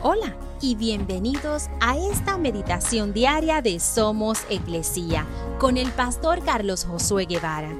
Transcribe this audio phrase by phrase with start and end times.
[0.00, 5.26] Hola y bienvenidos a esta meditación diaria de Somos Iglesia
[5.58, 7.74] con el pastor Carlos Josué Guevara.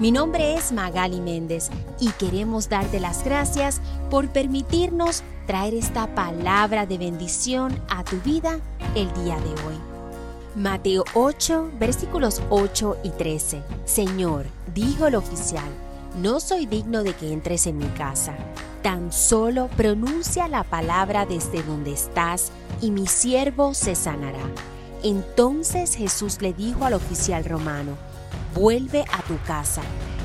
[0.00, 1.70] Mi nombre es Magali Méndez
[2.00, 3.80] y queremos darte las gracias
[4.10, 8.58] por permitirnos traer esta palabra de bendición a tu vida
[8.96, 9.78] el día de hoy.
[10.56, 13.62] Mateo 8, versículos 8 y 13.
[13.84, 15.70] Señor, dijo el oficial,
[16.20, 18.34] no soy digno de que entres en mi casa
[18.82, 24.40] Tan solo pronuncia la palabra desde donde estás y mi siervo se sanará.
[25.02, 27.96] Entonces Jesús le dijo al oficial romano,
[28.54, 29.82] vuelve a tu casa,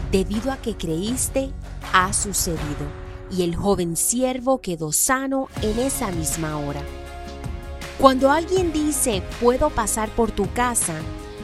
[0.09, 1.51] debido a que creíste,
[1.91, 3.05] ha sucedido.
[3.29, 6.81] Y el joven siervo quedó sano en esa misma hora.
[7.99, 10.93] Cuando alguien dice, puedo pasar por tu casa,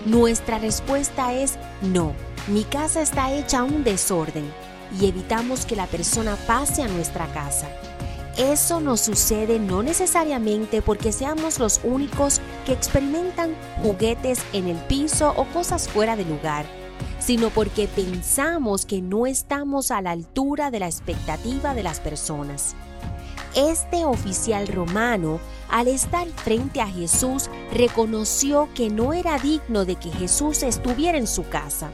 [0.06, 2.14] nuestra respuesta es, no,
[2.48, 4.50] mi casa está hecha un desorden
[5.00, 7.68] y evitamos que la persona pase a nuestra casa.
[8.38, 15.34] Eso nos sucede no necesariamente porque seamos los únicos que experimentan juguetes en el piso
[15.36, 16.66] o cosas fuera de lugar,
[17.20, 22.74] sino porque pensamos que no estamos a la altura de la expectativa de las personas.
[23.54, 30.10] Este oficial romano, al estar frente a Jesús, reconoció que no era digno de que
[30.10, 31.92] Jesús estuviera en su casa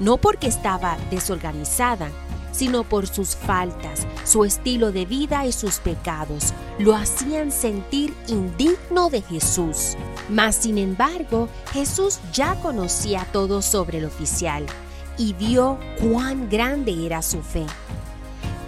[0.00, 2.10] no porque estaba desorganizada,
[2.52, 6.52] sino por sus faltas, su estilo de vida y sus pecados.
[6.78, 9.96] Lo hacían sentir indigno de Jesús.
[10.28, 14.66] Mas, sin embargo, Jesús ya conocía todo sobre el oficial
[15.16, 17.66] y vio cuán grande era su fe.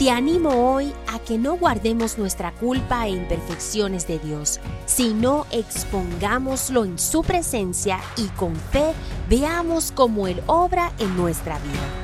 [0.02, 6.84] Te animo hoy a que no guardemos nuestra culpa e imperfecciones de Dios, sino expongámoslo
[6.84, 8.94] en su presencia y con fe
[9.30, 12.01] veamos cómo Él obra en nuestra vida.